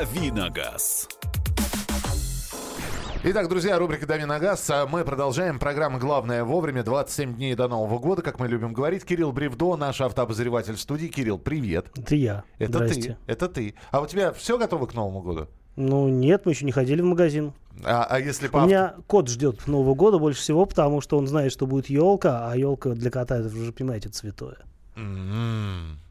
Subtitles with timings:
[0.00, 1.08] Давиногаз.
[3.22, 4.70] Итак, друзья, рубрика «Дави на газ».
[4.70, 5.58] А Мы продолжаем.
[5.58, 6.82] Программа «Главное вовремя».
[6.82, 9.04] 27 дней до Нового года, как мы любим говорить.
[9.04, 11.08] Кирилл Бревдо, наш автообозреватель в студии.
[11.08, 11.88] Кирилл, привет.
[11.94, 12.44] Это я.
[12.58, 13.18] Это Здрасте.
[13.26, 13.32] ты.
[13.32, 13.74] Это ты.
[13.90, 15.48] А у тебя все готово к Новому году?
[15.76, 17.52] Ну, нет, мы еще не ходили в магазин.
[17.84, 21.18] А, а если по У авто- меня кот ждет Нового года больше всего, потому что
[21.18, 24.56] он знает, что будет елка, а елка для кота, это вы же понимаете, это святое.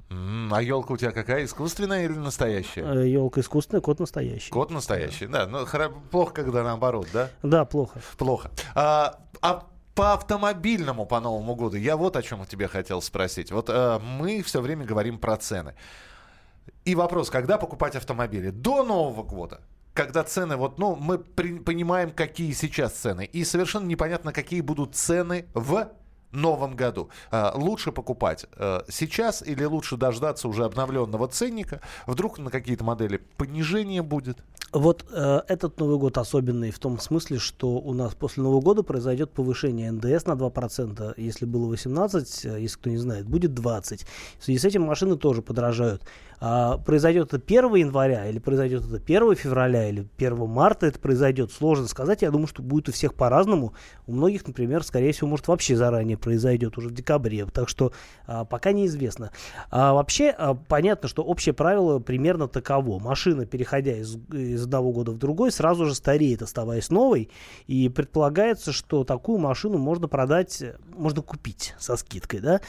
[0.10, 1.46] А елка у тебя какая?
[1.46, 3.04] Искусственная или настоящая?
[3.04, 4.50] Елка искусственная, кот настоящий.
[4.52, 5.46] Кот настоящий, да.
[5.46, 7.30] Ну, хоро- плохо, когда наоборот, да?
[7.44, 8.00] Да, плохо.
[8.18, 8.50] Плохо.
[8.74, 13.52] А, а по автомобильному по Новому году я вот о чем тебе хотел спросить.
[13.52, 15.76] Вот э, мы все время говорим про цены.
[16.86, 18.50] И вопрос, когда покупать автомобили?
[18.50, 19.62] До Нового года?
[19.94, 23.26] Когда цены, вот, ну, мы при- понимаем, какие сейчас цены.
[23.26, 25.90] И совершенно непонятно, какие будут цены в
[26.32, 27.10] новом году.
[27.32, 31.82] А, лучше покупать э, сейчас или лучше дождаться уже обновленного ценника?
[32.08, 34.40] Вдруг на какие-то модели понижение будет?
[34.72, 38.84] Вот э, этот Новый год особенный в том смысле, что у нас после Нового года
[38.84, 41.14] произойдет повышение НДС на 2%.
[41.18, 44.06] Если было 18, э, если кто не знает, будет 20.
[44.40, 46.04] В связи с этим машины тоже подорожают.
[46.42, 51.52] А произойдет это 1 января, или произойдет это 1 февраля, или 1 марта это произойдет,
[51.52, 52.22] сложно сказать.
[52.22, 53.74] Я думаю, что будет у всех по-разному.
[54.08, 57.46] У многих, например, скорее всего, может вообще заранее произойдет, уже в декабре.
[57.46, 57.92] Так что
[58.26, 59.32] а, пока неизвестно.
[59.70, 63.00] А, вообще а, понятно, что общее правило примерно таково.
[63.00, 67.30] Машина, переходя из, из одного года в другой, сразу же стареет, оставаясь новой.
[67.68, 70.64] И предполагается, что такую машину можно продать,
[70.96, 72.62] можно купить со скидкой, да.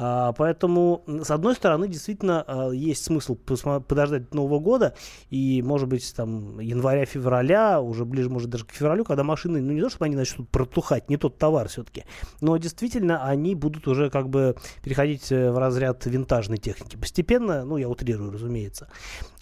[0.00, 4.94] А, поэтому, с одной стороны, действительно а, есть смысл подождать Нового года
[5.28, 9.80] и, может быть, там января-февраля, уже ближе, может, даже к февралю, когда машины, ну не
[9.80, 12.04] то, чтобы они начнут протухать, не тот товар все-таки,
[12.40, 14.54] но действительно они будут уже как бы
[14.84, 16.94] переходить э, в разряд винтажной техники.
[16.94, 18.88] Постепенно, ну я утрирую, разумеется.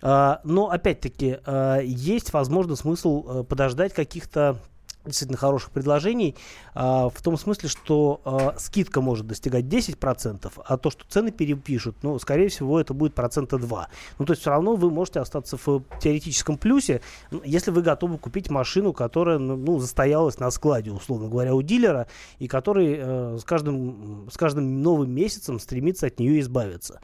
[0.01, 1.37] А, но опять-таки
[1.83, 4.59] есть, возможно, смысл э, подождать каких-то
[5.07, 6.37] действительно хороших предложений,
[6.75, 11.97] а, в том смысле, что а, скидка может достигать 10%, а то, что цены перепишут,
[12.03, 13.89] ну, скорее всего, это будет процента 2.
[14.19, 17.01] Ну, то есть все равно вы можете остаться в теоретическом плюсе,
[17.45, 22.07] если вы готовы купить машину, которая, ну, ну, застоялась на складе, условно говоря, у дилера,
[22.39, 27.01] и который э, с, каждым, с каждым новым месяцем стремится от нее избавиться.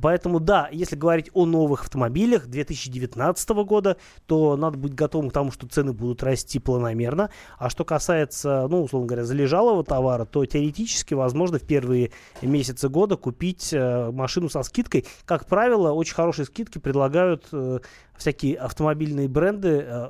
[0.00, 5.50] Поэтому, да, если говорить о новых автомобилях 2019 года, то надо быть готовым к тому,
[5.50, 7.30] что цены будут расти планомерно.
[7.58, 12.10] А что касается, ну, условно говоря, залежалого товара, то теоретически возможно в первые
[12.42, 15.06] месяцы года купить э, машину со скидкой.
[15.24, 17.80] Как правило, очень хорошие скидки предлагают э,
[18.16, 20.08] всякие автомобильные бренды э,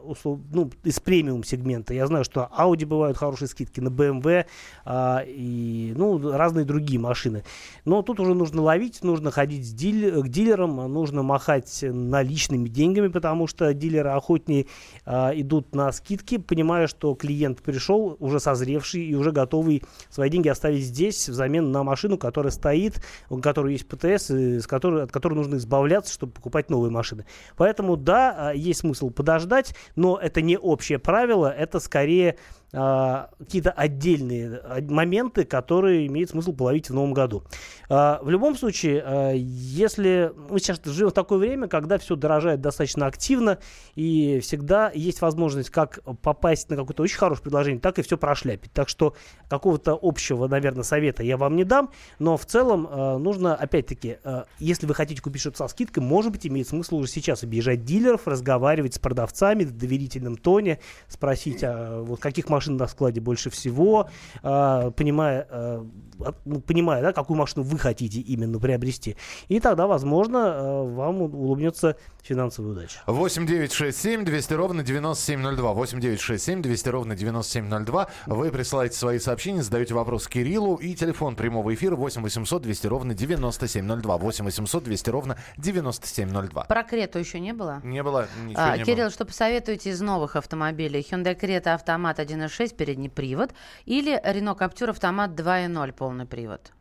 [0.53, 1.95] ну, из премиум сегмента.
[1.95, 4.47] Я знаю, что Audi бывают хорошие скидки, на BMW
[4.85, 7.45] а, и ну, разные другие машины.
[7.85, 13.09] Но тут уже нужно ловить, нужно ходить с диль- к дилерам, нужно махать наличными деньгами,
[13.09, 14.67] потому что дилеры охотнее
[15.07, 20.49] а, идут на скидки, понимая, что клиент пришел уже созревший и уже готовый свои деньги
[20.49, 25.13] оставить здесь взамен на машину, которая стоит, у которой есть ПТС, и с которой, от
[25.13, 27.25] которой нужно избавляться, чтобы покупать новые машины.
[27.57, 32.37] Поэтому да, а, есть смысл подождать, но это не общее правило, это скорее
[32.75, 37.45] а, какие-то отдельные а, моменты, которые имеет смысл половить в новом году.
[37.89, 43.07] А, в любом случае, если мы сейчас живем в такое время, когда все дорожает достаточно
[43.07, 43.59] активно,
[43.95, 48.73] и всегда есть возможность как попасть на какое-то очень хорошее предложение, так и все прошляпить.
[48.73, 49.15] Так что
[49.49, 54.19] какого-то общего, наверное, совета я вам не дам, но в целом нужно, опять-таки,
[54.59, 58.27] если вы хотите купить что-то со скидкой, может быть, имеет смысл уже сейчас объезжать дилеров,
[58.27, 64.09] разговаривать с продавцами в доверительном тоне, спросить, а, вот каких машин на складе больше всего,
[64.43, 65.87] а, понимая, а,
[66.21, 69.17] от- ну, понимая, да, какую машину вы хотите именно приобрести.
[69.49, 73.01] И тогда, возможно, а, вам улыбнется финансовая удача.
[73.07, 75.73] 8 9 6 7 200 ровно 9702.
[75.73, 78.09] 8 9 6 7 200 ровно 9702.
[78.27, 80.77] Вы присылаете свои сообщения, задаете вопрос Кириллу.
[80.77, 84.17] И телефон прямого эфира 8 800 200 ровно 9702.
[84.17, 86.65] 8 800 200 ровно 9702.
[86.65, 87.81] Про Крету еще не было?
[87.85, 89.11] Не было ничего А, не Кирилл, было.
[89.11, 91.01] что посоветуете из новых автомобилей?
[91.11, 92.44] Hyundai Creta автомат 1.6
[92.77, 93.51] передний привод
[93.85, 96.73] или Renault Captur автомат 2.0 полный привод?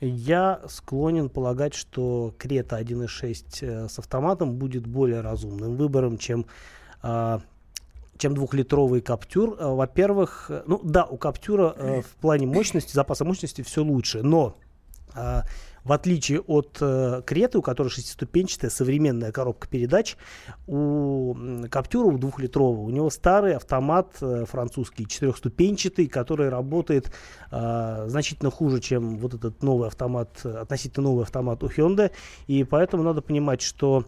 [0.00, 6.46] Я склонен полагать, что Крета 1.6 э, с автоматом будет более разумным выбором, чем
[7.02, 7.40] а,
[8.16, 9.56] чем двухлитровый Каптюр.
[9.58, 14.56] Э, Во-первых, э, ну да, у Каптюра в плане мощности, запаса мощности все лучше, но
[15.14, 15.44] а,
[15.88, 20.16] в отличие от э, Креты, у которой шестиступенчатая современная коробка передач,
[20.66, 21.34] у
[21.70, 27.10] Каптюра, у двухлитрового, у него старый автомат э, французский, четырехступенчатый, который работает
[27.50, 32.10] а, значительно хуже, чем вот этот новый автомат, э, относительно новый автомат у Hyundai.
[32.46, 34.04] И поэтому надо понимать, что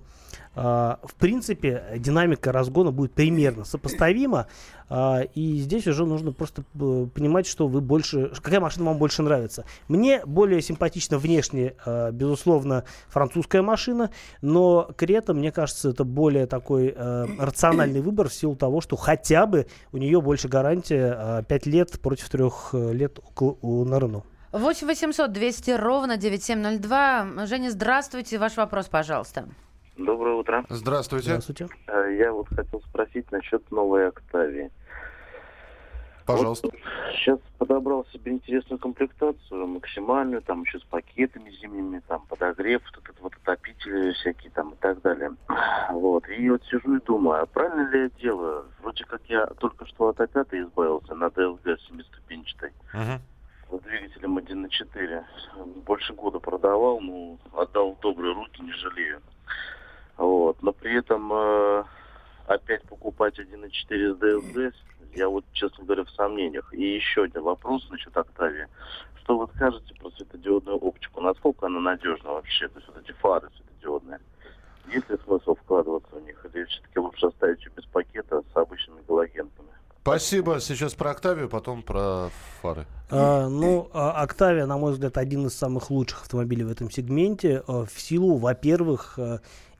[0.55, 4.47] в принципе, динамика разгона будет примерно сопоставима.
[4.91, 9.23] А, и здесь уже нужно просто э, понимать, что вы больше, какая машина вам больше
[9.23, 9.65] нравится.
[9.87, 14.11] Мне более симпатична внешне, а, безусловно, французская машина,
[14.43, 19.47] но Крета, мне кажется, это более такой э, рациональный выбор в силу того, что хотя
[19.47, 24.25] бы у нее больше гарантия 5 лет против 3 э, лет у, у на Рено.
[24.50, 27.47] 8 800 200 ровно 9702.
[27.47, 28.38] Женя, здравствуйте.
[28.38, 29.49] Ваш вопрос, пожалуйста.
[30.05, 30.64] Доброе утро.
[30.70, 31.26] Здравствуйте.
[31.26, 31.69] Здравствуйте.
[31.87, 34.70] Э, я вот хотел спросить насчет новой Октавии.
[36.25, 36.69] Пожалуйста.
[36.69, 36.81] Вот
[37.12, 43.20] сейчас подобрал себе интересную комплектацию, максимальную, там еще с пакетами зимними, там подогрев, вот этот
[43.20, 45.32] вот отопители всякие там и так далее.
[45.91, 46.26] Вот.
[46.29, 48.64] И вот сижу и думаю, а правильно ли я делаю?
[48.81, 52.70] Вроде как я только что от опятой избавился на DLG семиступенчатой.
[52.94, 53.79] Угу.
[53.79, 55.25] С двигателем 1.4.
[55.85, 59.20] Больше года продавал, ну, отдал в добрые руки, не жалею.
[60.20, 60.62] Вот.
[60.62, 61.84] Но при этом э,
[62.46, 64.72] опять покупать 1.4 с DLG
[65.14, 66.72] я вот, честно говоря, в сомнениях.
[66.72, 68.69] И еще один вопрос насчет Октавии.
[69.22, 71.20] Что вы скажете про светодиодную оптику?
[71.22, 72.69] Насколько она надежна вообще?
[72.69, 74.20] То есть вот эти фары светодиодные.
[74.93, 76.46] Есть ли смысл вкладываться в них?
[76.52, 79.69] Или все-таки лучше оставить ее без пакета с обычными галогенками?
[80.02, 80.61] Спасибо.
[80.61, 82.28] Сейчас про Октавию, потом про
[82.61, 82.87] фары.
[83.11, 87.62] А, ну, а, Октавия, на мой взгляд, один из самых лучших автомобилей в этом сегменте.
[87.66, 89.19] А, в силу, во-первых,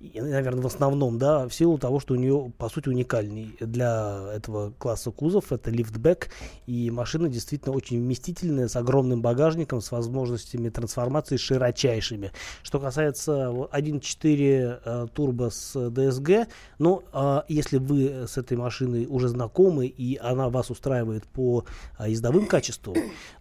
[0.01, 4.31] а, наверное, в основном, да, в силу того, что у нее, по сути, уникальный для
[4.35, 6.31] этого класса кузов, это лифтбэк,
[6.67, 12.33] и машина действительно очень вместительная, с огромным багажником, с возможностями трансформации широчайшими.
[12.63, 16.49] Что касается 1.4 э, турбо с DSG,
[16.79, 21.65] ну, э, если вы с этой машиной уже знакомы, и она вас устраивает по
[21.99, 22.97] э, ездовым качествам,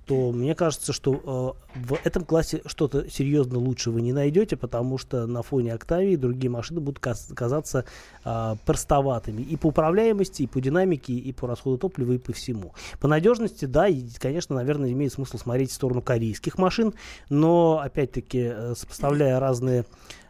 [0.09, 4.97] то мне кажется, что э, в этом классе что-то серьезно лучше вы не найдете, потому
[4.97, 7.85] что на фоне Октавии другие машины будут казаться
[8.25, 12.73] э, простоватыми и по управляемости, и по динамике, и по расходу топлива, и по всему.
[12.99, 16.95] По надежности, да, и, конечно, наверное, имеет смысл смотреть в сторону корейских машин,
[17.29, 19.85] но, опять-таки, э, сопоставляя разные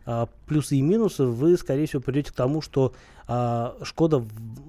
[0.06, 2.92] э, плюсы и минусы, вы, скорее всего, придете к тому, что
[3.30, 4.26] э, Шкода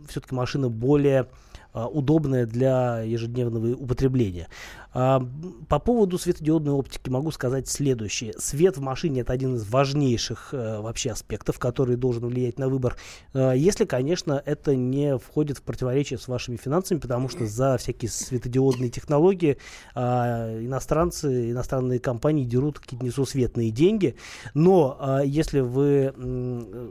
[0.08, 1.26] все-таки машина более
[1.72, 4.48] а, удобная для ежедневного употребления.
[4.92, 5.22] А,
[5.68, 8.32] по поводу светодиодной оптики могу сказать следующее.
[8.38, 12.96] Свет в машине это один из важнейших э, вообще аспектов, который должен влиять на выбор.
[13.32, 18.10] Э, если, конечно, это не входит в противоречие с вашими финансами, потому что за всякие
[18.10, 19.58] светодиодные технологии
[19.94, 24.16] а, иностранцы, иностранные компании дерут какие-то несусветные деньги.
[24.54, 26.12] Но если вы,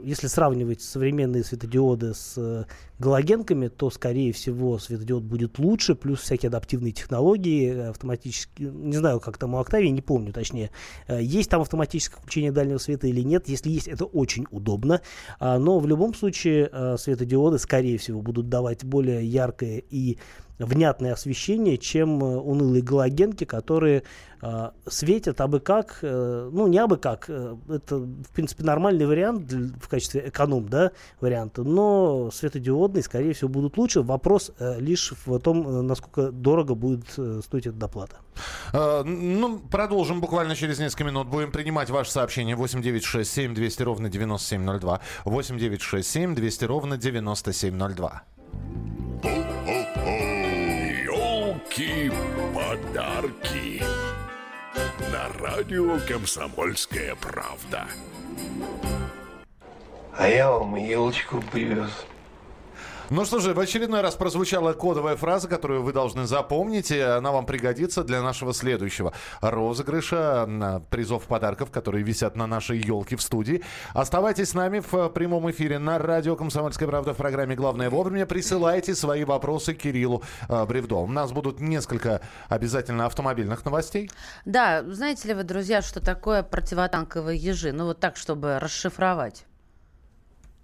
[0.04, 2.66] если сравнивать современные светодиоды с
[3.00, 9.20] галогенками, то, скорее всего, светодиод будет лучше, плюс всякие адаптивные технологии, э, автоматически, не знаю,
[9.20, 10.70] как там у Octavia, не помню точнее,
[11.06, 15.00] э, есть там автоматическое включение дальнего света или нет, если есть, это очень удобно,
[15.38, 20.18] а, но в любом случае э, светодиоды, скорее всего, будут давать более яркое и
[20.66, 24.02] внятное освещение, чем унылые галогенки, которые
[24.42, 29.46] э, светят абы как, э, ну не абы как, э, это в принципе нормальный вариант
[29.46, 34.02] для, в качестве эконом, да, варианта, но светодиодные, скорее всего, будут лучше.
[34.02, 38.16] Вопрос э, лишь в том, э, насколько дорого будет э, стоить эта доплата.
[38.72, 41.28] Uh, ну, продолжим буквально через несколько минут.
[41.28, 45.00] Будем принимать ваши сообщения 8967 200 ровно 9702.
[45.24, 48.22] 8967 200 ровно 9702.
[51.70, 53.80] Елки-подарки
[55.12, 57.86] на радио «Комсомольская правда».
[60.16, 61.90] А я вам елочку привез.
[63.10, 67.32] Ну что же, в очередной раз прозвучала кодовая фраза, которую вы должны запомнить, и она
[67.32, 73.64] вам пригодится для нашего следующего розыгрыша призов подарков, которые висят на нашей елке в студии.
[73.94, 78.26] Оставайтесь с нами в прямом эфире на радио «Комсомольская правда» в программе «Главное вовремя».
[78.26, 80.98] Присылайте свои вопросы Кириллу э, Бревдо.
[80.98, 84.08] У нас будут несколько обязательно автомобильных новостей.
[84.44, 87.72] Да, знаете ли вы, друзья, что такое противотанковые ежи?
[87.72, 89.46] Ну вот так, чтобы расшифровать.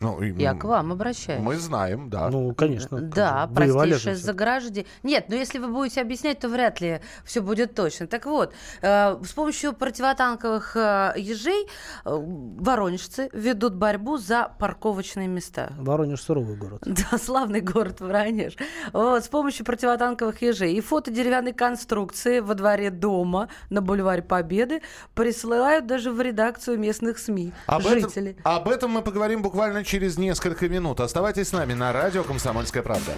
[0.00, 1.43] Ну, Я к вам обращаюсь.
[1.43, 2.29] Мы знаем, да.
[2.29, 3.00] Ну, конечно.
[3.00, 4.87] Да, простейшее заграждение.
[5.03, 8.07] Нет, но если вы будете объяснять, то вряд ли все будет точно.
[8.07, 11.67] Так вот, э, с помощью противотанковых э, ежей
[12.05, 15.73] э, воронежцы ведут борьбу за парковочные места.
[15.79, 16.83] Воронеж суровый город.
[16.97, 18.57] Да, славный город Воронеж.
[18.93, 24.83] Вот, с помощью противотанковых ежей и фото деревянной конструкции во дворе дома на бульваре Победы
[25.15, 28.33] присылают даже в редакцию местных СМИ об жители.
[28.33, 31.00] Этом, об этом мы поговорим буквально через несколько минут.
[31.00, 33.12] Оставайтесь с нами на радио «Комсомольская правда».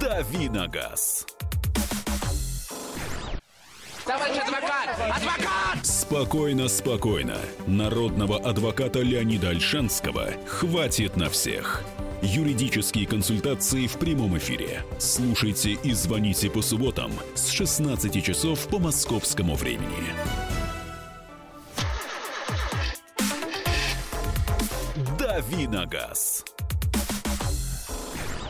[0.00, 1.26] Давиногаз.
[4.04, 4.88] Товарищ адвокат!
[5.16, 5.86] Адвокат!
[5.86, 7.36] Спокойно, спокойно.
[7.66, 11.82] Народного адвоката Леонида Альшанского хватит на всех.
[12.20, 14.84] Юридические консультации в прямом эфире.
[14.98, 20.51] Слушайте и звоните по субботам с 16 часов по московскому времени.
[25.32, 26.51] «Дави на газ».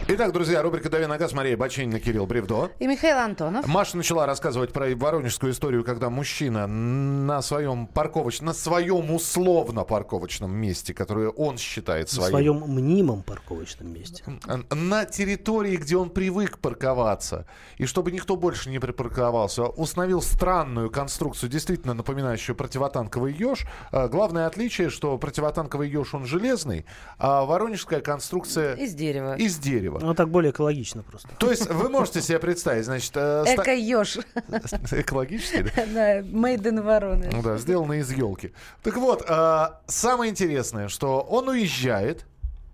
[0.09, 1.33] Итак, друзья, рубрика «Дави на газ».
[1.33, 2.71] Мария Бачинина, Кирилл Бревдо.
[2.81, 3.67] И Михаил Антонов.
[3.69, 10.51] Маша начала рассказывать про воронежскую историю, когда мужчина на своем парковочном, на своем условно парковочном
[10.53, 14.25] месте, которое он считает своим, своем мнимом парковочном месте.
[14.71, 17.47] на территории, где он привык парковаться,
[17.79, 23.67] и чтобы никто больше не припарковался, установил странную конструкцию, действительно напоминающую противотанковый еж.
[23.93, 26.87] А, Главное отличие, что противотанковый еж, он железный,
[27.19, 29.37] а воронежская конструкция Из дерева.
[29.37, 29.92] из дерева.
[30.01, 31.29] Ну, так более экологично просто.
[31.39, 34.19] То есть вы можете себе представить, значит, э, Эко-еж.
[34.93, 35.87] экологически, да?
[35.93, 37.33] Да, Made in Воронеж.
[37.33, 38.53] Ну да, сделано из елки.
[38.83, 42.27] Так вот, а, самое интересное, что он уезжает,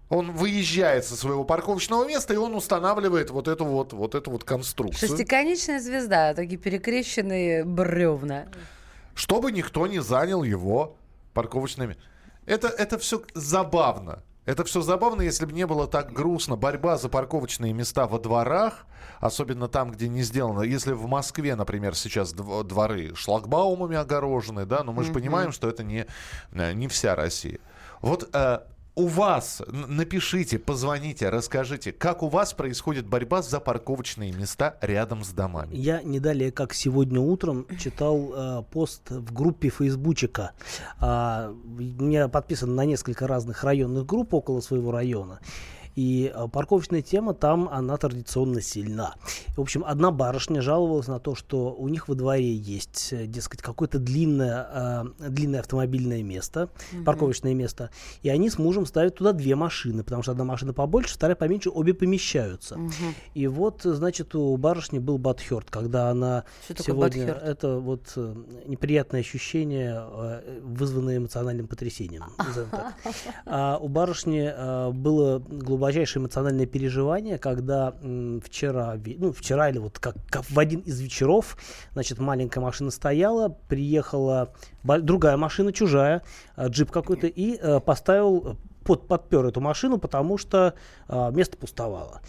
[0.08, 4.44] он выезжает со своего парковочного места, и он устанавливает вот эту вот, вот эту вот
[4.44, 8.46] конструкцию, Шестиконечная звезда, такие перекрещенные бревна.
[9.14, 10.96] чтобы никто не занял его
[11.34, 11.96] парковочными.
[12.46, 14.22] Это, это все забавно.
[14.48, 16.56] Это все забавно, если бы не было так грустно.
[16.56, 18.86] Борьба за парковочные места во дворах,
[19.20, 20.62] особенно там, где не сделано.
[20.62, 25.68] Если в Москве, например, сейчас дв- дворы шлагбаумами огорожены, да, но мы же понимаем, что
[25.68, 26.06] это не,
[26.52, 27.58] э, не вся Россия.
[28.00, 28.60] Вот э,
[28.98, 35.28] у вас, напишите, позвоните, расскажите, как у вас происходит борьба за парковочные места рядом с
[35.28, 35.76] домами.
[35.76, 40.50] Я не далее, как сегодня утром, читал э, пост в группе Фейсбучика.
[41.00, 45.38] У меня подписан на несколько разных районных групп около своего района.
[45.98, 49.16] И э, парковочная тема там, она традиционно сильна.
[49.56, 53.62] В общем, одна барышня жаловалась на то, что у них во дворе есть, э, дескать,
[53.62, 56.70] какое-то длинное, э, длинное автомобильное место,
[57.04, 57.90] парковочное место,
[58.22, 61.68] и они с мужем ставят туда две машины, потому что одна машина побольше, вторая поменьше,
[61.68, 62.78] обе помещаются.
[63.34, 67.24] И вот, значит, у барышни был батхерт, когда она Что сегодня...
[67.24, 68.16] Это вот
[68.66, 70.04] неприятное ощущение,
[70.62, 72.26] вызванное эмоциональным потрясением.
[73.46, 75.42] А у барышни было
[75.88, 81.00] глубочайшее эмоциональное переживание, когда м, вчера, ну, вчера или вот как, как в один из
[81.00, 81.56] вечеров,
[81.94, 84.52] значит, маленькая машина стояла, приехала
[84.84, 86.22] другая машина, чужая,
[86.56, 90.74] э, джип какой-то, и э, поставил, под, подпер эту машину, потому что
[91.08, 92.20] э, место пустовало.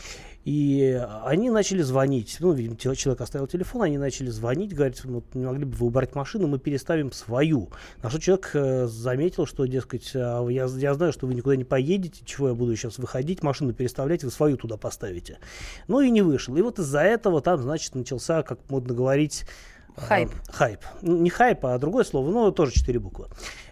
[0.49, 2.37] И они начали звонить.
[2.39, 6.15] Ну, видимо, человек оставил телефон, они начали звонить, говорят, вот, не могли бы вы убрать
[6.15, 7.69] машину, мы переставим свою.
[8.01, 11.65] На что человек э, заметил, что, дескать, «А я, я знаю, что вы никуда не
[11.65, 15.37] поедете, чего я буду сейчас выходить, машину переставлять, вы свою туда поставите.
[15.87, 16.57] Ну и не вышел.
[16.57, 19.45] И вот из-за этого там, значит, начался, как модно говорить,
[19.97, 20.31] э, Хайп.
[20.51, 20.79] хайп.
[21.03, 23.27] Ну, Не хайп, а другое слово, но тоже четыре буквы.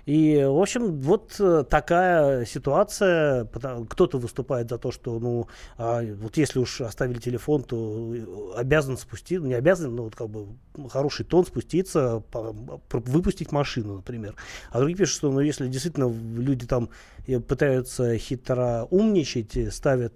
[0.08, 3.44] И, в общем, вот э, такая ситуация.
[3.90, 8.98] Кто-то выступает за то, что, ну, а, вот если уж оставили телефон, то э, обязан
[8.98, 10.48] спуститься, не обязан, но вот как бы
[10.90, 12.24] хороший тон спуститься,
[12.90, 14.36] выпустить машину, например.
[14.72, 16.88] А другие пишут, что, ну, если действительно люди там
[17.28, 20.14] э, пытаются хитро умничать, ставят,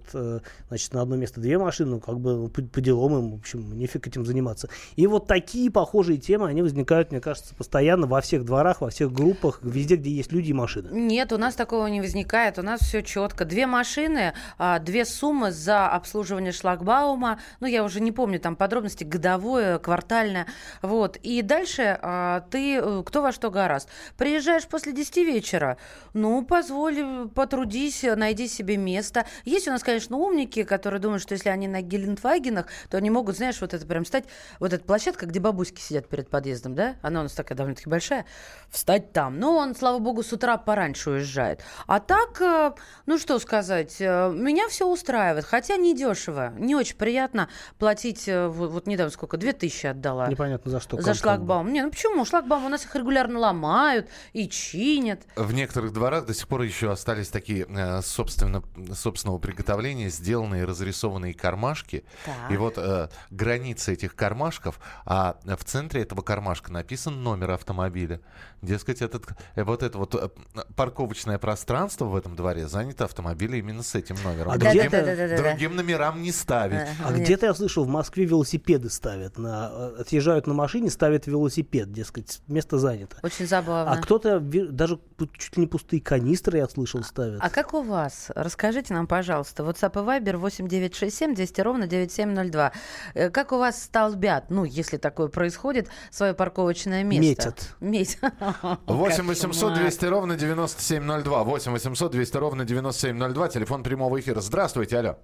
[0.68, 3.78] значит, на одно место две машины, ну, как бы ну, по делам им, в общем,
[3.78, 4.70] нефиг этим заниматься.
[4.96, 9.12] И вот такие похожие темы, они возникают, мне кажется, постоянно во всех дворах, во всех
[9.12, 10.88] группах, везде, где есть люди и машины.
[10.90, 12.58] Нет, у нас такого не возникает.
[12.58, 13.44] У нас все четко.
[13.44, 17.40] Две машины, а, две суммы за обслуживание шлагбаума.
[17.60, 20.46] Ну, я уже не помню там подробности, годовое, квартальное.
[20.82, 21.16] Вот.
[21.18, 23.88] И дальше а, ты, э, кто во что гораст.
[24.16, 25.78] Приезжаешь после 10 вечера,
[26.14, 29.26] ну, позволь, э, потрудись, найди себе место.
[29.44, 33.36] Есть у нас, конечно, умники, которые думают, что если они на Гелендвагенах, то они могут,
[33.36, 34.24] знаешь, вот это прям стать,
[34.58, 38.26] вот эта площадка, где бабуськи сидят перед подъездом, да, она у нас такая довольно-таки большая,
[38.70, 39.38] встать там.
[39.38, 41.60] Но он, слава богу, с утра пораньше уезжает.
[41.86, 42.72] А так, э,
[43.06, 47.48] ну что сказать, э, меня все устраивает, хотя не дешево, не очень приятно
[47.78, 50.28] платить, э, вот, вот недавно сколько, две тысячи отдала.
[50.28, 51.00] Непонятно за что.
[51.00, 51.72] За шлагбаум.
[51.72, 52.24] Не, ну почему?
[52.24, 55.20] Шлагбаум у нас их регулярно ломают и чинят.
[55.36, 57.66] В некоторых дворах до сих пор еще остались такие
[58.02, 58.62] собственно,
[58.94, 62.04] собственного приготовления сделанные разрисованные кармашки.
[62.24, 62.50] Так.
[62.50, 68.20] И вот э, границы этих кармашков, а в центре этого кармашка написан номер автомобиля.
[68.60, 69.26] Дескать, этот,
[69.64, 70.28] вот это вот э,
[70.76, 74.52] парковочное пространство в этом дворе занято автомобилем именно с этим номером.
[74.52, 75.50] А другим, где-то- Да-да-да-да-да.
[75.50, 76.88] другим номерам не ставить.
[77.04, 77.20] А нет.
[77.22, 79.38] где-то я слышал, в Москве велосипеды ставят.
[79.38, 83.16] На, э, отъезжают на машине, ставят велосипед, дескать, место занято.
[83.22, 83.92] Очень забавно.
[83.92, 84.98] А кто-то даже
[85.38, 87.40] чуть ли не пустые канистры, я слышал, ставят.
[87.42, 88.30] А как у вас?
[88.34, 89.62] Расскажите нам, пожалуйста.
[89.62, 92.72] WhatsApp и Viber 8967 200 ровно 9702.
[93.14, 97.22] Э, Как у вас столбят, ну, если такое происходит, свое парковочное место?
[97.22, 97.76] Метят.
[97.80, 98.32] Метят.
[98.86, 99.78] 8 800 Кошмар.
[99.78, 101.44] 200 ровно 9702.
[101.44, 103.48] 8 800 200 ровно 9702.
[103.48, 104.40] Телефон прямого эфира.
[104.40, 105.16] Здравствуйте, алло.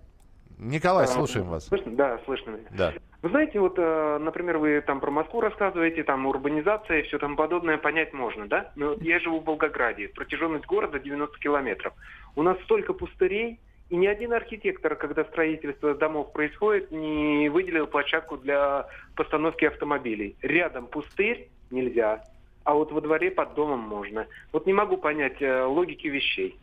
[0.58, 1.66] Николай, слушаем вас.
[1.66, 1.92] Слышно?
[1.92, 2.66] Да, слышно меня.
[2.70, 2.92] Да.
[3.22, 7.36] Вы знаете, вот, э, например, вы там про Москву рассказываете, там урбанизация и все там
[7.36, 8.72] подобное понять можно, да?
[8.76, 11.94] Но вот я живу в Волгограде, протяженность города 90 километров.
[12.36, 18.36] У нас столько пустырей, и ни один архитектор, когда строительство домов происходит, не выделил площадку
[18.36, 20.36] для постановки автомобилей.
[20.42, 22.22] Рядом пустырь нельзя,
[22.68, 24.26] а вот во дворе под домом можно.
[24.52, 26.60] Вот не могу понять э, логики вещей.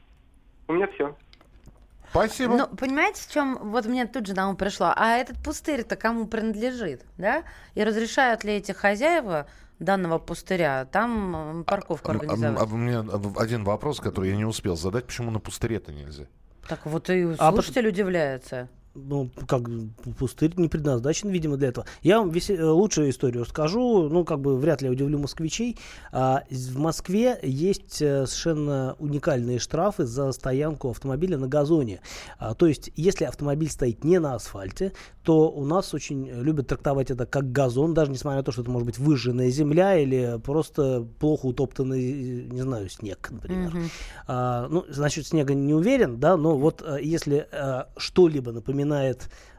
[0.68, 1.16] У меня все.
[2.12, 2.56] Спасибо.
[2.56, 4.94] Ну, понимаете, в чем вот мне тут же на ум пришло?
[4.96, 7.44] А этот пустырь-то кому принадлежит, да?
[7.74, 9.48] И разрешают ли эти хозяева
[9.80, 12.62] данного пустыря там м, парковку А, а, организовать?
[12.62, 13.04] а у меня
[13.38, 15.08] один вопрос, который я не успел задать.
[15.08, 16.26] Почему на пустыре-то нельзя?
[16.70, 18.70] Так вот и А слушатель удивляется.
[18.96, 19.64] Ну, как
[20.18, 21.86] пустырь не предназначен, видимо, для этого.
[22.02, 25.78] Я вам весе- э, лучшую историю скажу, ну, как бы вряд ли я удивлю москвичей.
[26.12, 32.02] А, в Москве есть э, совершенно уникальные штрафы за стоянку автомобиля на газоне.
[32.40, 37.12] А, то есть, если автомобиль стоит не на асфальте, то у нас очень любят трактовать
[37.12, 41.06] это как газон, даже несмотря на то, что это может быть выжженная земля или просто
[41.20, 43.72] плохо утоптанный, не знаю, снег, например.
[43.72, 43.90] Мгм.
[44.28, 48.85] А, ну, значит, снега не уверен, да, но вот э, если э, что-либо напоминает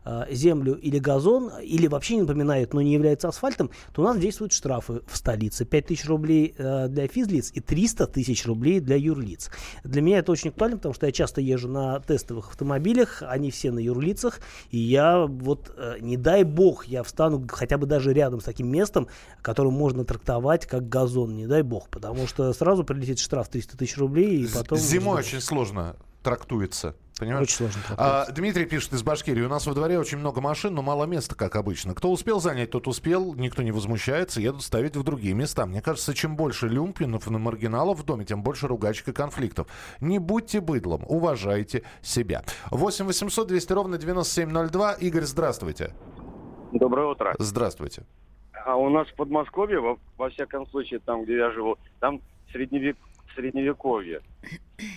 [0.06, 4.18] э, землю или газон, или вообще не напоминает, но не является асфальтом, то у нас
[4.18, 5.64] действуют штрафы в столице.
[5.64, 9.50] 5000 рублей э, для физлиц и 300 тысяч рублей для юрлиц.
[9.84, 13.70] Для меня это очень актуально, потому что я часто езжу на тестовых автомобилях, они все
[13.70, 14.40] на юрлицах,
[14.70, 18.68] и я вот, э, не дай бог, я встану хотя бы даже рядом с таким
[18.68, 19.08] местом,
[19.42, 23.98] которое можно трактовать как газон, не дай бог, потому что сразу прилетит штраф 300 тысяч
[23.98, 24.78] рублей, и потом...
[24.78, 26.96] Зимой очень сложно трактуется.
[27.20, 27.44] Понимаешь?
[27.44, 28.26] Очень сложно А.
[28.32, 29.42] Дмитрий пишет из Башкирии.
[29.42, 31.94] У нас во дворе очень много машин, но мало места, как обычно.
[31.94, 33.34] Кто успел занять, тот успел.
[33.34, 34.40] Никто не возмущается.
[34.40, 35.66] Едут ставить в другие места.
[35.66, 39.68] Мне кажется, чем больше люмпинов и маргиналов в доме, тем больше ругачек и конфликтов.
[40.00, 41.04] Не будьте быдлом.
[41.06, 42.42] Уважайте себя.
[42.72, 44.94] 8 800 200 ровно 9702.
[44.94, 45.94] Игорь, здравствуйте.
[46.72, 47.36] Доброе утро.
[47.38, 48.02] Здравствуйте.
[48.64, 52.96] А у нас в Подмосковье, во, во всяком случае, там, где я живу, там средневек,
[53.36, 54.22] средневековье.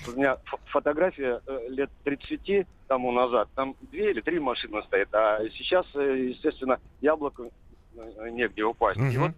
[0.07, 3.49] У меня фо- фотография э, лет 30 тому назад.
[3.55, 5.13] Там две или три машины стоят.
[5.13, 7.51] А сейчас, э, естественно, яблоку
[7.95, 8.99] э, негде упасть.
[8.99, 9.19] И Мгм.
[9.21, 9.31] вот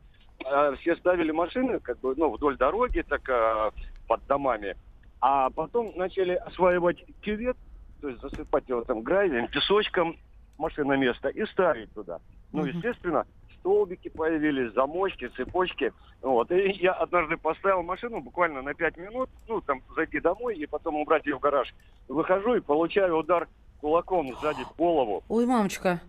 [0.45, 3.71] э, все ставили машины как бы, ну, вдоль дороги, так э,
[4.07, 4.75] под домами.
[5.19, 7.57] А потом начали осваивать кювет,
[8.01, 10.17] то есть засыпать его там гравием, песочком,
[10.57, 12.19] машиноместо и ставить туда.
[12.51, 12.69] Ну, Мгм.
[12.77, 13.25] естественно,
[13.61, 15.93] столбики появились, замочки, цепочки.
[16.21, 16.51] Вот.
[16.51, 20.95] И я однажды поставил машину буквально на 5 минут, ну, там, зайти домой и потом
[20.95, 21.73] убрать ее в гараж.
[22.07, 23.47] Выхожу и получаю удар
[23.79, 25.23] кулаком сзади в голову.
[25.29, 26.01] Ой, мамочка.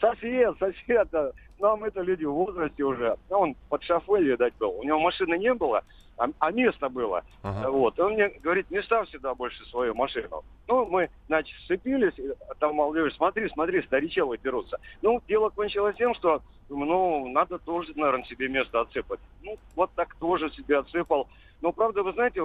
[0.00, 1.32] Сосед, сосед, а
[1.64, 3.16] нам это люди в возрасте уже.
[3.30, 4.78] Он под шофе, видать, был.
[4.78, 5.82] У него машины не было,
[6.18, 7.22] а, а место было.
[7.42, 7.70] Ага.
[7.70, 7.98] Вот.
[7.98, 10.42] Он мне говорит, не ставь сюда больше свою машину.
[10.68, 12.14] Ну, мы, значит, сцепились,
[12.58, 14.78] там мол, говорю, смотри, смотри, старичелы дерутся.
[15.02, 19.20] Ну, дело кончилось тем, что, ну, надо тоже, наверное, себе место отсыпать.
[19.42, 21.28] Ну, вот так тоже себе отсыпал.
[21.60, 22.42] Но, правда, вы знаете,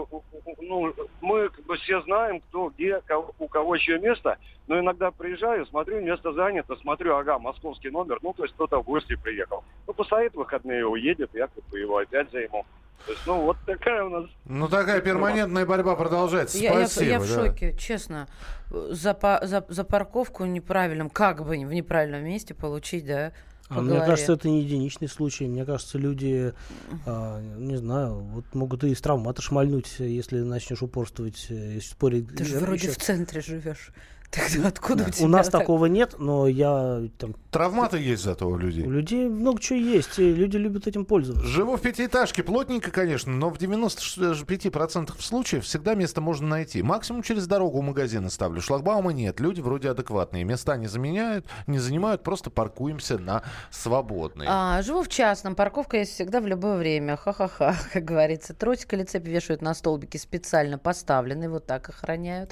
[0.62, 5.12] ну, мы как бы все знаем, кто где, кого- у кого чье место, но иногда
[5.12, 9.64] приезжаю, смотрю, место занято, смотрю, ага, московский номер, ну, то есть кто-то в гости приехал.
[9.88, 12.66] Ну, постоит выходные, уедет, я как бы его опять займу.
[13.06, 16.58] То есть, ну, вот такая у нас Ну, такая перманентная борьба продолжается.
[16.58, 17.12] Я, я- Спасибо.
[17.12, 17.34] я в да.
[17.46, 18.28] шоке, честно.
[18.70, 23.32] За, за, за парковку неправильным, как бы в неправильном месте получить, да?
[23.70, 24.06] А мне голове.
[24.08, 25.48] кажется, это не единичный случай.
[25.48, 26.54] Мне кажется, люди,
[27.06, 32.36] а, не знаю, вот могут и из травмата шмальнуть, если начнешь упорствовать, э, если спорить.
[32.36, 33.00] Ты же э, вроде ещё.
[33.00, 33.92] в центре живешь.
[34.32, 35.62] Тогда откуда у У тебя нас так?
[35.62, 38.86] такого нет, но я там Травматы есть зато у людей.
[38.86, 41.48] у людей много чего есть, и люди любят этим пользоваться.
[41.48, 46.84] Живу в пятиэтажке, плотненько, конечно, но в 95% случаев всегда место можно найти.
[46.84, 48.62] Максимум через дорогу у магазина ставлю.
[48.62, 50.44] Шлагбаума нет, люди вроде адекватные.
[50.44, 54.48] Места не заменяют, не занимают, просто паркуемся на свободные.
[54.52, 57.16] А, живу в частном, парковка есть всегда в любое время.
[57.18, 58.54] Ха-ха-ха, как говорится.
[58.54, 62.52] Тросик или цепь вешают на столбики специально поставленные, вот так охраняют.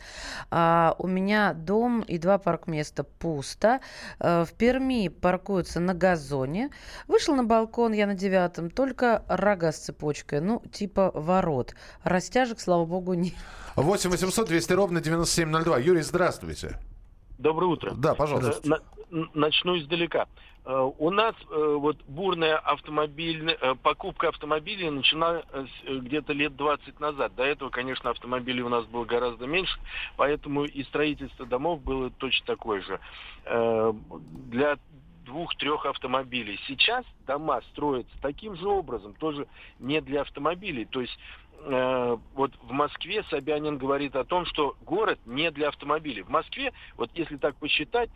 [0.50, 3.80] А, у меня дом и два паркместа пусто.
[4.20, 6.70] Э, В Перми паркуются на газоне.
[7.08, 11.76] Вышел на балкон я на девятом, только рога с цепочкой, ну, типа ворот.
[12.04, 13.34] Растяжек, слава богу, нет.
[13.76, 15.78] 8 800 200 ровно 9702.
[15.80, 16.80] Юрий, здравствуйте.
[17.38, 17.92] Доброе утро.
[17.96, 18.82] Да, пожалуйста.
[19.12, 20.28] Э, начну издалека.
[20.66, 27.36] Э, У нас э, вот бурная автомобильная покупка автомобилей началась э, где-то лет 20 назад.
[27.36, 29.80] До этого, конечно, автомобилей у нас было гораздо меньше,
[30.18, 33.00] поэтому и строительство домов было точно такое же.
[33.46, 34.78] Для
[35.28, 36.60] двух-трех автомобилей.
[36.68, 39.48] Сейчас дома строятся таким же образом, тоже
[39.80, 40.86] не для автомобилей.
[40.86, 41.18] То есть
[41.60, 46.22] э, вот в Москве Собянин говорит о том, что город не для автомобилей.
[46.22, 48.10] В Москве, вот если так посчитать,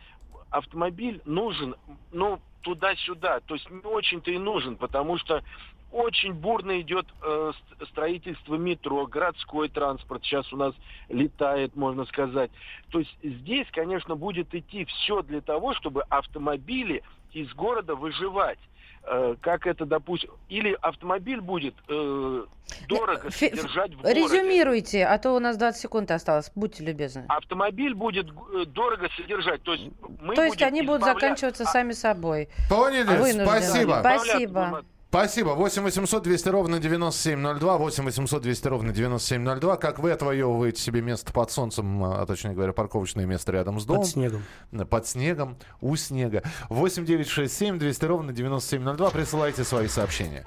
[0.50, 1.76] автомобиль нужен,
[2.12, 3.40] ну, туда-сюда.
[3.42, 5.44] То есть не очень-то и нужен, потому что
[5.92, 10.74] очень бурно идет э, ст- строительство метро, городской транспорт сейчас у нас
[11.10, 12.52] летает, можно сказать.
[12.92, 18.60] То есть здесь, конечно, будет идти все для того, чтобы автомобили из города выживать.
[19.04, 22.46] Э, как это, допустим, или автомобиль будет э,
[22.88, 24.20] дорого Фи- содержать в городе.
[24.22, 26.52] Резюмируйте, а то у нас 20 секунд осталось.
[26.54, 27.26] Будьте любезны.
[27.28, 29.64] Автомобиль будет э, дорого содержать.
[29.64, 29.86] То есть
[30.22, 32.50] мы То есть будем они будут заканчиваться сами собой.
[32.70, 33.08] Поняли?
[33.08, 33.46] Вынуждены.
[33.46, 34.00] Спасибо.
[34.02, 34.86] Спасибо.
[35.12, 35.50] Спасибо.
[35.50, 37.78] 8 800 200 ровно 9702.
[37.78, 39.76] 8 800 200 ровно 9702.
[39.76, 44.04] Как вы отвоевываете себе место под солнцем, а точнее говоря, парковочное место рядом с домом?
[44.04, 44.44] Под снегом.
[44.90, 46.44] Под снегом, у снега.
[46.70, 49.10] 8 9 6 7 200 ровно 9702.
[49.10, 50.46] Присылайте свои сообщения.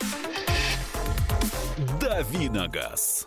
[2.01, 3.27] Давиногаз.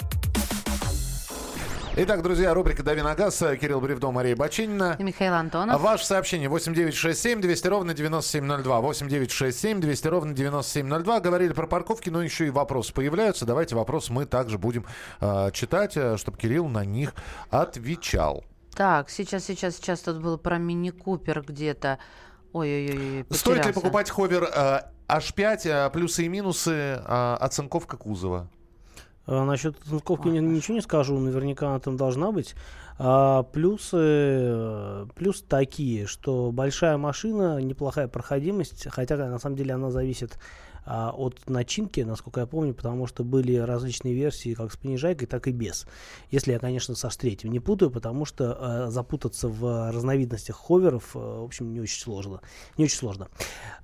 [1.93, 3.43] Итак, друзья, рубрика «Дави на газ».
[3.59, 4.95] Кирилл Бревдо, Мария Бочинина.
[4.97, 5.81] И Михаил Антонов.
[5.81, 8.79] Ваше сообщение 8967 200 ровно 9702.
[8.79, 11.19] 8967 200 ровно 9702.
[11.19, 13.45] Говорили про парковки, но еще и вопросы появляются.
[13.45, 14.85] Давайте вопросы мы также будем
[15.19, 17.13] э, читать, чтобы Кирилл на них
[17.49, 18.45] отвечал.
[18.73, 21.99] Так, сейчас, сейчас, сейчас тут было про мини-купер где-то.
[22.53, 28.49] Ой-ой-ой, Стоит ли покупать ховер э, H5, э, плюсы и минусы, э, оцинковка кузова?
[29.27, 32.55] А, насчет оцинковки ни- ничего не скажу, наверняка она там должна быть.
[32.97, 39.89] А, плюсы, э, плюс такие, что большая машина, неплохая проходимость, хотя на самом деле она
[39.89, 40.37] зависит
[40.85, 45.47] а, от начинки, насколько я помню, потому что были различные версии как с понижайкой, так
[45.47, 45.85] и без.
[46.31, 51.19] Если я, конечно, со третьим не путаю, потому что э, запутаться в разновидностях ховеров, э,
[51.19, 52.41] в общем, не очень сложно.
[52.77, 53.27] Не очень сложно.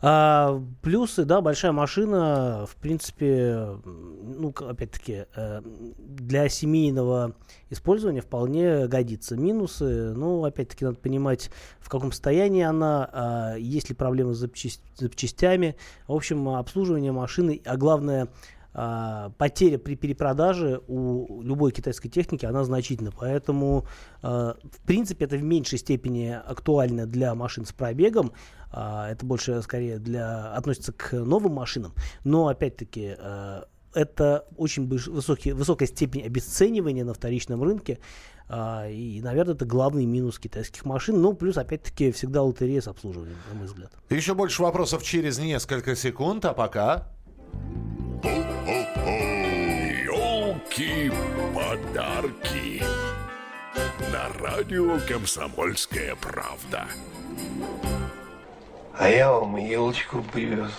[0.01, 5.61] А, плюсы, да, большая машина, в принципе, ну, опять-таки, э,
[5.97, 7.35] для семейного
[7.69, 9.35] использования вполне годится.
[9.35, 11.49] Минусы, ну, опять-таки, надо понимать,
[11.79, 15.75] в каком состоянии она, а, есть ли проблемы с запчасть- запчастями.
[16.07, 18.29] В общем, обслуживание машины, а главное,
[18.79, 23.11] а, потеря при перепродаже у любой китайской техники, она значительна.
[23.17, 23.87] Поэтому,
[24.21, 28.33] а, в принципе, это в меньшей степени актуально для машин с пробегом.
[28.71, 31.93] А, Это больше, скорее, для, относится к новым машинам.
[32.23, 37.99] Но, опять-таки, а, это очень высокий, высокая степень обесценивания на вторичном рынке.
[38.49, 41.21] А, И, наверное, это главный минус китайских машин.
[41.21, 43.91] Ну, плюс, опять-таки, всегда лотерея с обслуживанием, на мой взгляд.
[44.09, 47.09] Еще больше вопросов через несколько секунд, а пока...
[51.67, 52.83] Елки-подарки.
[54.11, 56.87] На радио «Комсомольская правда».
[58.99, 60.71] А я вам елочку привез.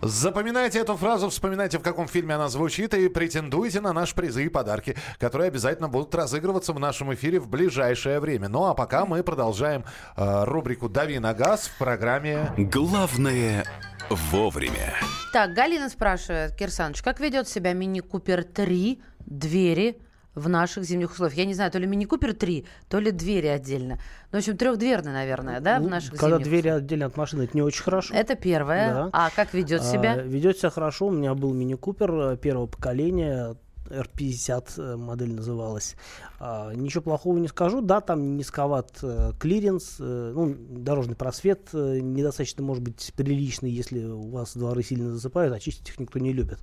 [0.00, 4.48] Запоминайте эту фразу, вспоминайте, в каком фильме она звучит, и претендуйте на наши призы и
[4.48, 8.48] подарки, которые обязательно будут разыгрываться в нашем эфире в ближайшее время.
[8.48, 9.84] Ну а пока мы продолжаем
[10.16, 12.52] э, рубрику «Дави на газ» в программе...
[12.56, 13.64] Главное
[14.08, 14.94] вовремя.
[15.32, 20.00] Так, Галина спрашивает, Кирсанович, как ведет себя мини-купер 3 двери
[20.38, 21.36] в наших зимних условиях?
[21.36, 23.98] Я не знаю, то ли мини-купер 3, то ли двери отдельно.
[24.32, 27.56] Ну, в общем, трехдверный, наверное, да, в Ну, наших Когда двери отдельно от машины, это
[27.56, 28.14] не очень хорошо.
[28.14, 28.94] Это первое.
[28.94, 29.10] Да.
[29.12, 30.16] А как ведет А, себя?
[30.16, 31.06] ведет себя хорошо.
[31.06, 33.56] У меня был мини-купер э, первого поколения.
[33.88, 35.96] R50 модель называлась.
[36.40, 37.80] А, ничего плохого не скажу.
[37.80, 44.04] Да, там низковат э, клиренс, э, ну, дорожный просвет э, недостаточно, может быть, приличный, если
[44.04, 46.58] у вас дворы сильно засыпают, а чистить их никто не любит.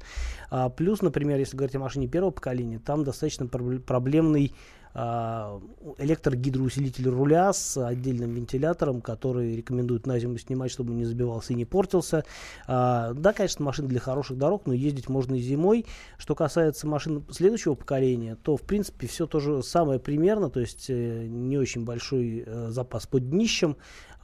[0.50, 7.52] А, плюс, например, если говорить о машине первого поколения, там достаточно проблемный а, электрогидроусилитель руля
[7.52, 12.24] с отдельным вентилятором, который рекомендуют на зиму снимать, чтобы не забивался и не портился.
[12.66, 15.86] А, да, конечно, машина для хороших дорог, но ездить можно и зимой.
[16.18, 20.86] Что касается машин следующего поколения, то, в принципе, все то же самое примерно, то есть
[20.90, 23.76] э, не очень большой э, запас под днищем.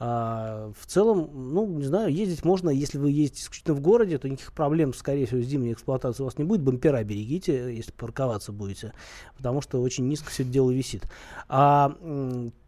[0.04, 4.28] А, в целом, ну, не знаю, ездить можно, если вы ездите исключительно в городе, то
[4.28, 6.62] никаких проблем, скорее всего, с зимней эксплуатацией у вас не будет.
[6.62, 8.94] Бампера берегите, если парковаться будете,
[9.36, 11.04] потому что очень низко все это дело висит.
[11.48, 11.96] А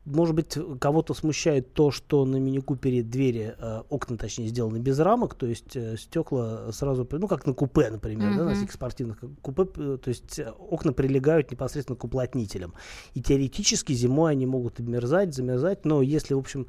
[0.05, 5.35] может быть, кого-то смущает то, что на мини-купере двери, э, окна, точнее, сделаны без рамок,
[5.35, 8.37] то есть э, стекла сразу, ну, как на купе, например, mm-hmm.
[8.37, 12.75] да, на всяких спортивных купе, э, то есть э, окна прилегают непосредственно к уплотнителям.
[13.14, 16.66] И теоретически зимой они могут обмерзать, замерзать, но если, в общем,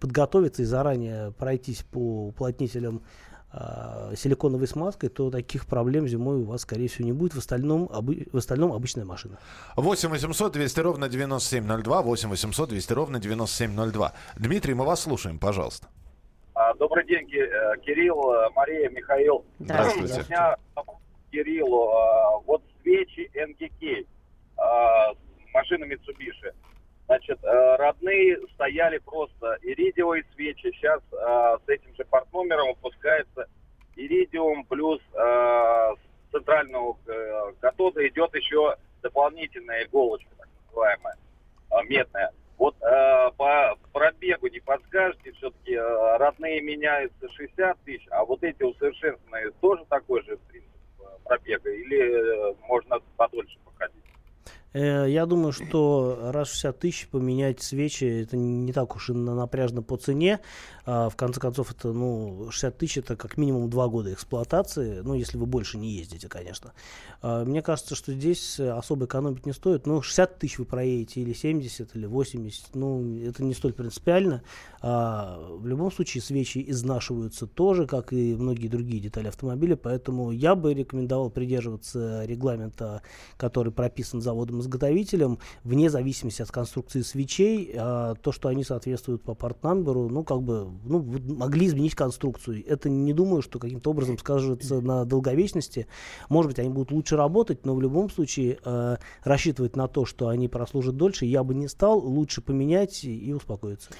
[0.00, 3.02] подготовиться и заранее пройтись по уплотнителям
[3.52, 7.34] э, силиконовой смазкой, то таких проблем зимой у вас, скорее всего, не будет.
[7.34, 9.38] В остальном, обы- в остальном обычная машина.
[9.76, 14.12] 8 800 200 ровно 9702, 8 800 200 ровно 9702.
[14.38, 15.88] Дмитрий, мы вас слушаем, пожалуйста.
[16.54, 19.44] А, добрый день, э, Кирилл, э, Мария, Михаил.
[19.60, 20.20] Здравствуйте.
[20.28, 20.56] У меня
[21.30, 21.88] Кириллу.
[22.46, 24.06] Вот свечи НГК,
[25.54, 26.52] машина Mitsubishi.
[27.08, 30.70] Значит, э, родные стояли просто иридиевые свечи.
[30.72, 33.48] Сейчас э, с этим же партномером выпускается
[33.96, 35.94] иридиум плюс э,
[36.30, 36.98] центрального
[37.60, 41.16] катода идет еще дополнительная иголочка, так называемая,
[41.84, 42.30] медная.
[42.58, 49.86] Вот по пробегу не подскажете, все-таки родные меняются 60 тысяч, а вот эти усовершенствованные тоже
[49.88, 50.68] такой же принцип
[51.24, 54.04] пробега или можно подольше походить?
[54.72, 59.12] Э, я думаю, что раз в 60 тысяч поменять свечи, это не так уж и
[59.12, 60.40] напряжно по цене.
[60.84, 65.14] А, в конце концов, это, ну, 60 тысяч это как минимум 2 года эксплуатации, ну,
[65.14, 66.72] если вы больше не ездите, конечно.
[67.20, 69.86] А, мне кажется, что здесь особо экономить не стоит.
[69.86, 74.42] Ну, 60 тысяч вы проедете, или 70, или 80, ну, это не столь принципиально.
[74.80, 80.54] А, в любом случае, свечи изнашиваются тоже, как и многие другие детали автомобиля, поэтому я
[80.54, 83.02] бы рекомендовал придерживаться регламента,
[83.36, 89.34] который прописан заводом изготовителем, вне зависимости от конструкции свечей, а, то, что они соответствуют по
[89.34, 91.02] партнамберу, ну, как бы, ну,
[91.36, 92.64] могли изменить конструкцию.
[92.66, 95.86] Это не думаю, что каким-то образом скажется на долговечности.
[96.28, 100.28] Может быть, они будут лучше работать, но в любом случае э, рассчитывать на то, что
[100.28, 101.98] они прослужат дольше, я бы не стал.
[101.98, 103.90] Лучше поменять и успокоиться.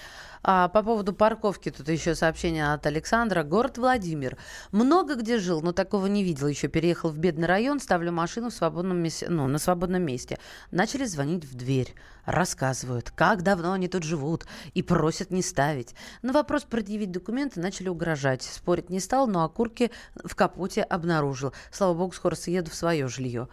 [0.42, 3.42] А, по поводу парковки, тут еще сообщение от Александра.
[3.42, 4.36] Город Владимир.
[4.72, 6.46] Много где жил, но такого не видел.
[6.46, 10.38] Еще переехал в бедный район, ставлю машину в свободном ну, на свободном месте.
[10.70, 11.94] Начали звонить в дверь.
[12.24, 15.94] Рассказывают, как давно они тут живут, и просят не ставить.
[16.22, 18.42] На вопрос предъявить документы начали угрожать.
[18.42, 19.90] Спорить не стал, но окурки
[20.22, 21.52] в капоте обнаружил.
[21.72, 23.48] Слава богу, скоро съеду в свое жилье.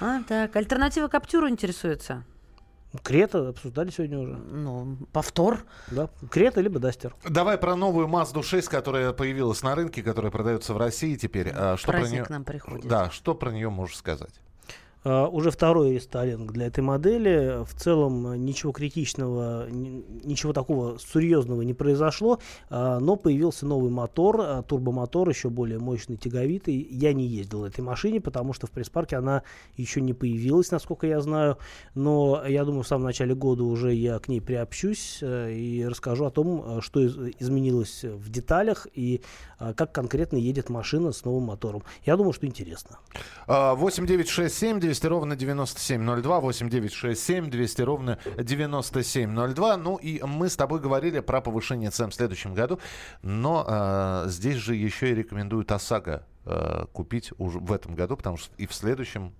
[0.00, 2.24] А, так, альтернатива Каптюру интересуется.
[3.02, 4.34] Крета обсуждали сегодня уже.
[4.34, 5.64] Ну, повтор.
[5.90, 7.14] Да, Крета либо Дастер.
[7.26, 11.50] Давай про новую Mazda 6, которая появилась на рынке, которая продается в России теперь.
[11.54, 12.24] А, что Праздник про нее...
[12.24, 12.86] к нам приходит.
[12.86, 14.34] Да, что про нее можешь сказать?
[15.04, 17.64] Uh, уже второй рестайлинг для этой модели.
[17.64, 22.38] В целом ничего критичного, ничего такого серьезного не произошло,
[22.70, 26.86] uh, но появился новый мотор, uh, турбомотор, еще более мощный, тяговитый.
[26.88, 29.42] Я не ездил на этой машине, потому что в пресс-парке она
[29.76, 31.58] еще не появилась, насколько я знаю.
[31.96, 36.30] Но я думаю, в самом начале года уже я к ней приобщусь и расскажу о
[36.30, 39.22] том, что изменилось в деталях и
[39.76, 41.82] как конкретно едет машина с новым мотором.
[42.04, 42.98] Я думаю, что интересно.
[43.46, 49.76] 8967 200 ровно 9702, 8 967 200 ровно 9702.
[49.76, 52.78] Ну и мы с тобой говорили про повышение цен в следующем году,
[53.22, 58.36] но э, здесь же еще и рекомендуют ОСАГО э, купить уже в этом году, потому
[58.36, 59.34] что и в следующем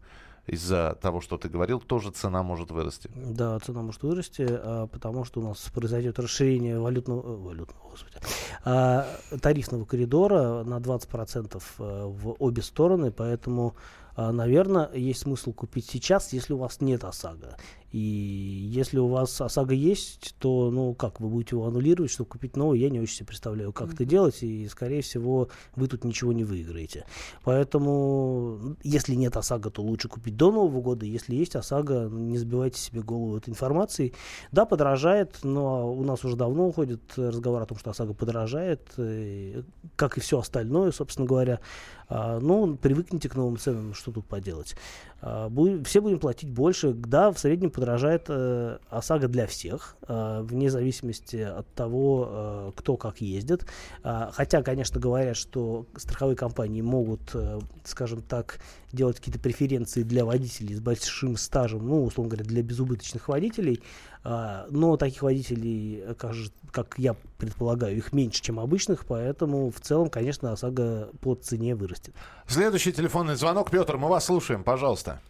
[0.47, 3.11] из-за того, что ты говорил, тоже цена может вырасти.
[3.15, 8.17] Да, цена может вырасти, а, потому что у нас произойдет расширение валютного, э, валютного господи,
[8.65, 9.07] а,
[9.41, 13.77] тарифного коридора на 20% э, в обе стороны, поэтому
[14.15, 17.57] а, наверное, есть смысл купить сейчас, если у вас нет ОСАГО.
[17.93, 22.57] И если у вас ОСАГО есть, то, ну, как, вы будете его аннулировать, чтобы купить
[22.57, 23.95] новый, я не очень себе представляю, как mm-hmm.
[23.95, 27.05] это делать, и, скорее всего, вы тут ничего не выиграете.
[27.45, 32.81] Поэтому, если нет ОСАГО, то лучше купить до Нового года, если есть ОСАГО, не забивайте
[32.81, 34.15] себе голову этой информацией.
[34.53, 39.65] Да, подорожает, но у нас уже давно уходит разговор о том, что ОСАГО подорожает, и,
[39.97, 41.61] как и все остальное, собственно говоря.
[42.09, 44.77] А, ну, привыкните к новым ценам, что тут поделать.
[45.23, 45.51] А,
[45.85, 46.93] все будем платить больше.
[46.93, 52.97] Да, в среднем подорожает э, ОСАГО для всех, э, вне зависимости от того, э, кто
[52.97, 53.67] как ездит.
[54.05, 58.61] Э, хотя, конечно, говорят, что страховые компании могут, э, скажем так,
[58.93, 63.83] делать какие-то преференции для водителей с большим стажем, ну, условно говоря, для безубыточных водителей.
[64.23, 66.37] Э, но таких водителей, как,
[66.71, 72.15] как я предполагаю, их меньше, чем обычных, поэтому в целом, конечно, ОСАГО по цене вырастет.
[72.47, 73.73] Следующий телефонный звонок.
[73.73, 75.21] Петр, мы вас слушаем, пожалуйста.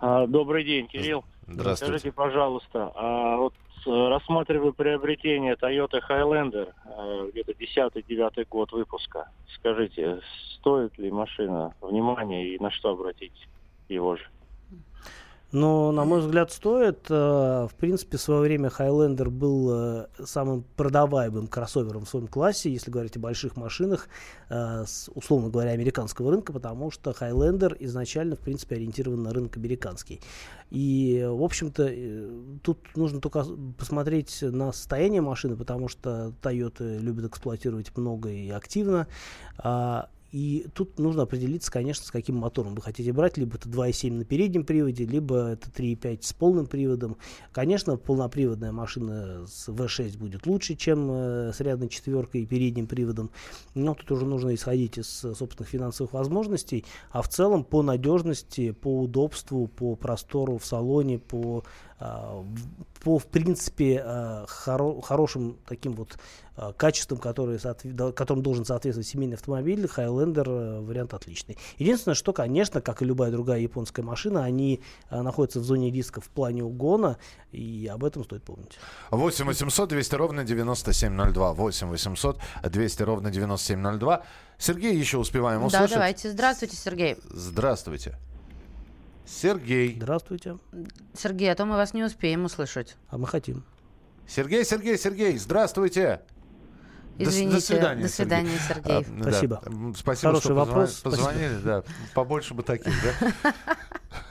[0.00, 1.24] А, добрый день, Кирилл.
[1.46, 1.98] Здравствуйте.
[1.98, 3.54] Скажите, пожалуйста, а вот
[3.86, 9.28] э, рассматриваю приобретение Toyota Highlander, э, где-то 10-9 год выпуска.
[9.54, 10.20] Скажите,
[10.54, 13.48] стоит ли машина внимания и на что обратить
[13.88, 14.24] его же?
[15.50, 17.06] Но, на мой взгляд, стоит.
[17.08, 22.70] Э, в принципе, в свое время Highlander был э, самым продаваемым кроссовером в своем классе,
[22.70, 24.08] если говорить о больших машинах,
[24.50, 24.84] э,
[25.14, 30.20] условно говоря, американского рынка, потому что Highlander изначально, в принципе, ориентирован на рынок американский.
[30.70, 31.94] И, в общем-то,
[32.62, 33.46] тут нужно только
[33.78, 39.06] посмотреть на состояние машины, потому что Toyota любит эксплуатировать много и активно.
[40.30, 43.38] И тут нужно определиться, конечно, с каким мотором вы хотите брать.
[43.38, 47.16] Либо это 2.7 на переднем приводе, либо это 3.5 с полным приводом.
[47.52, 53.30] Конечно, полноприводная машина с V6 будет лучше, чем э, с рядной четверкой и передним приводом.
[53.74, 56.84] Но тут уже нужно исходить из собственных финансовых возможностей.
[57.10, 61.64] А в целом по надежности, по удобству, по простору в салоне, по
[61.98, 66.18] по, в принципе, а, хоро, хорошим таким вот
[66.56, 67.58] а, качествам, которые,
[68.12, 71.56] которым должен соответствовать семейный автомобиль, Highlander вариант отличный.
[71.78, 74.80] Единственное, что, конечно, как и любая другая японская машина, они
[75.10, 77.18] находятся в зоне риска в плане угона,
[77.52, 78.78] и об этом стоит помнить.
[79.10, 81.52] 8 800 200 ровно 9702.
[81.52, 84.22] 8 800 200 ровно 9702.
[84.58, 85.90] Сергей еще успеваем услышать.
[85.90, 86.30] Да, давайте.
[86.30, 87.16] Здравствуйте, Сергей.
[87.30, 88.18] Здравствуйте.
[89.28, 89.96] Сергей.
[89.96, 90.58] Здравствуйте.
[91.14, 92.96] Сергей, а то мы вас не успеем услышать.
[93.10, 93.64] А мы хотим.
[94.26, 96.22] Сергей, Сергей, Сергей, здравствуйте.
[97.18, 99.04] Извините, до, свидания, до свидания, Сергей.
[99.04, 99.20] Сергей.
[99.20, 99.62] А, Спасибо.
[99.64, 99.92] Да.
[99.96, 100.94] Спасибо, Хороший что вопрос.
[101.00, 101.48] позвонили.
[101.48, 101.62] Спасибо.
[101.64, 101.84] Да.
[102.14, 103.54] Побольше бы таких, да?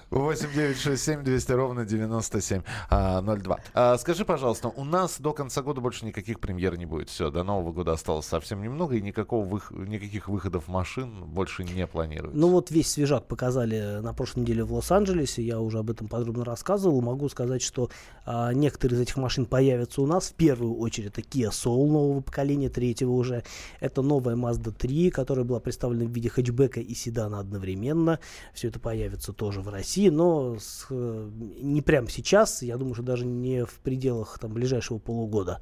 [0.09, 3.59] 8 9 6 7 200 ровно 97 а, 02.
[3.73, 7.09] А, скажи, пожалуйста, у нас до конца года больше никаких премьер не будет.
[7.09, 9.71] Все, до Нового года осталось совсем немного, и никакого вых...
[9.71, 12.39] никаких выходов машин больше не планируется.
[12.39, 16.45] Ну вот весь свежак показали на прошлой неделе в Лос-Анджелесе, я уже об этом подробно
[16.45, 17.01] рассказывал.
[17.01, 17.89] Могу сказать, что
[18.25, 20.29] а, некоторые из этих машин появятся у нас.
[20.29, 23.43] В первую очередь это Kia Soul нового поколения, третьего уже.
[23.81, 28.19] Это новая Mazda 3, которая была представлена в виде хэтчбека и седана одновременно.
[28.53, 31.29] Все это появится тоже в России России, но с, э,
[31.59, 35.59] не прямо сейчас, я думаю, что даже не в пределах там, ближайшего полугода.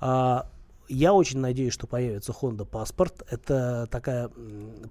[0.00, 0.50] А,
[0.88, 3.24] я очень надеюсь, что появится Honda Passport.
[3.30, 4.30] Это такая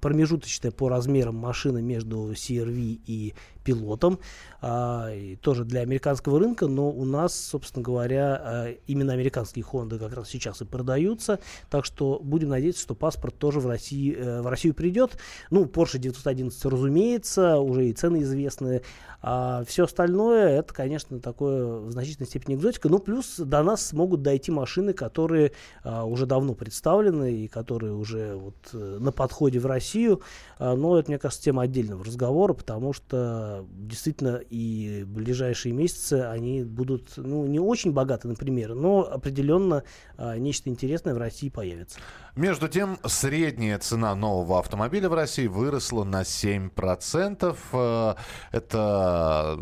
[0.01, 3.33] промежуточная по размерам машина между CRV и
[3.65, 4.19] пилотом.
[4.65, 10.13] И тоже для американского рынка, но у нас, собственно говоря, а, именно американские Honda как
[10.13, 11.39] раз сейчас и продаются.
[11.69, 15.17] Так что будем надеяться, что паспорт тоже в, России, э, в Россию придет.
[15.51, 18.81] Ну, Porsche 911, разумеется, уже и цены известны.
[19.21, 22.89] А все остальное, это, конечно, такое в значительной степени экзотика.
[22.89, 25.51] Ну, плюс до нас могут дойти машины, которые
[25.83, 30.21] а, уже давно представлены и которые уже вот, э, на подходе в Россию.
[30.59, 36.63] А, но это, мне кажется, тема отдельного разговора, потому что действительно и ближайшие месяцы они
[36.63, 39.83] будут, ну, не очень богаты, например, но определенно
[40.17, 41.99] а, нечто интересное в России появится.
[42.35, 47.57] Между тем, средняя цена нового автомобиля в России выросла на 7%.
[47.71, 48.15] Э,
[48.51, 49.57] это,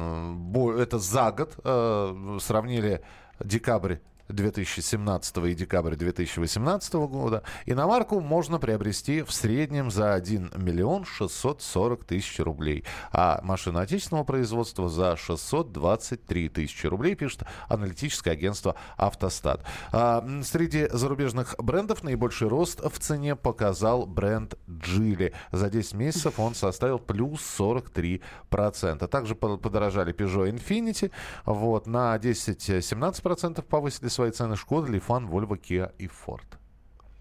[0.79, 1.60] это за год.
[1.63, 3.01] Э, сравнили
[3.43, 3.97] декабрь
[4.34, 7.43] 2017 и декабря 2018 года.
[7.65, 14.89] Иномарку можно приобрести в среднем за 1 миллион 640 тысяч рублей, а машину отечественного производства
[14.89, 19.63] за 623 тысячи рублей, пишет аналитическое агентство «Автостат».
[19.91, 25.34] А, среди зарубежных брендов наибольший рост в цене показал бренд «Джили».
[25.52, 29.08] За 10 месяцев он составил плюс 43%.
[29.08, 31.12] Также подорожали Peugeot Infiniti.
[31.46, 36.45] Вот, на 10-17% повысили свои цены Шкода, Лифан, Вольво, Kia и Ford.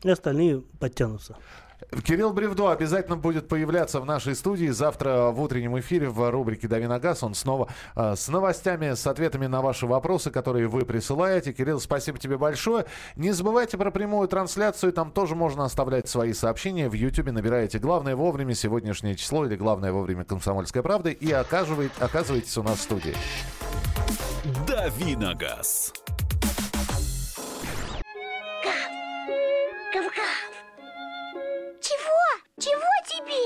[0.03, 1.37] И остальные подтянутся.
[2.05, 6.87] Кирилл Бревдо обязательно будет появляться в нашей студии завтра в утреннем эфире в рубрике «Дави
[6.87, 7.23] на газ».
[7.23, 11.53] Он снова э, с новостями, с ответами на ваши вопросы, которые вы присылаете.
[11.53, 12.87] Кирилл, спасибо тебе большое.
[13.17, 14.93] Не забывайте про прямую трансляцию.
[14.93, 16.89] Там тоже можно оставлять свои сообщения.
[16.89, 22.63] В Ютьюбе набираете «Главное вовремя» сегодняшнее число или «Главное вовремя Комсомольская правда» и оказываетесь у
[22.63, 23.15] нас в студии.
[24.67, 25.93] «Дави на газ».